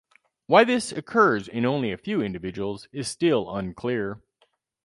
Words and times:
Why 0.47 0.63
this 0.63 0.91
occurs 0.91 1.47
in 1.47 1.63
only 1.63 1.91
a 1.91 1.97
few 1.99 2.23
individuals 2.23 2.87
is 2.91 3.07
still 3.07 3.55
unclear. 3.55 4.19